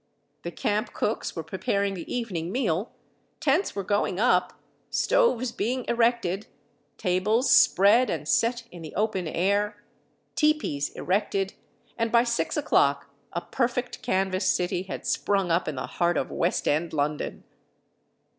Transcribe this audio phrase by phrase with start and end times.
[0.41, 2.91] The camp cooks were preparing the evening meal,
[3.39, 6.47] tents were going up, stoves being erected,
[6.97, 9.83] tables spread and set in the open air,
[10.35, 11.53] tepees erected,
[11.99, 16.31] and by 6 o'clock a perfect canvas city had sprung up in the heart of
[16.31, 17.43] West End London.